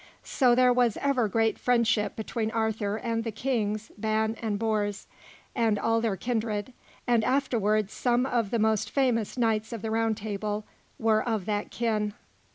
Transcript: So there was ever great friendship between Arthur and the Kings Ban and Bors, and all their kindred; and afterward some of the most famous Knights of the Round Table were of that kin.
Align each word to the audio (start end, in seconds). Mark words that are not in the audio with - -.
So 0.23 0.55
there 0.55 0.73
was 0.73 0.97
ever 0.99 1.27
great 1.27 1.59
friendship 1.59 2.15
between 2.15 2.49
Arthur 2.49 2.97
and 2.97 3.23
the 3.23 3.29
Kings 3.31 3.91
Ban 3.99 4.35
and 4.41 4.57
Bors, 4.57 5.05
and 5.53 5.77
all 5.77 6.01
their 6.01 6.15
kindred; 6.17 6.73
and 7.05 7.23
afterward 7.23 7.91
some 7.91 8.25
of 8.25 8.49
the 8.49 8.57
most 8.57 8.89
famous 8.89 9.37
Knights 9.37 9.71
of 9.71 9.83
the 9.83 9.91
Round 9.91 10.17
Table 10.17 10.65
were 10.97 11.21
of 11.21 11.45
that 11.45 11.69
kin. 11.69 12.15